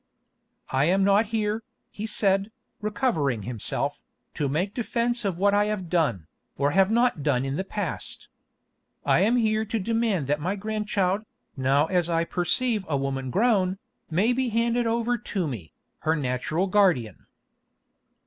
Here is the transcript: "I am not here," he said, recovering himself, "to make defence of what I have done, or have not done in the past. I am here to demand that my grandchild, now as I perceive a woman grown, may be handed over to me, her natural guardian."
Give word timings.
"I 0.71 0.85
am 0.85 1.03
not 1.03 1.27
here," 1.27 1.61
he 1.91 2.07
said, 2.07 2.51
recovering 2.81 3.43
himself, 3.43 4.01
"to 4.33 4.49
make 4.49 4.73
defence 4.73 5.23
of 5.23 5.37
what 5.37 5.53
I 5.53 5.65
have 5.65 5.89
done, 5.91 6.25
or 6.57 6.71
have 6.71 6.89
not 6.89 7.21
done 7.21 7.45
in 7.45 7.55
the 7.55 7.63
past. 7.63 8.27
I 9.05 9.19
am 9.19 9.35
here 9.37 9.63
to 9.65 9.77
demand 9.77 10.25
that 10.25 10.41
my 10.41 10.55
grandchild, 10.55 11.21
now 11.55 11.85
as 11.85 12.09
I 12.09 12.23
perceive 12.23 12.83
a 12.89 12.97
woman 12.97 13.29
grown, 13.29 13.77
may 14.09 14.33
be 14.33 14.49
handed 14.49 14.87
over 14.87 15.19
to 15.19 15.47
me, 15.47 15.71
her 15.99 16.15
natural 16.15 16.65
guardian." 16.65 17.27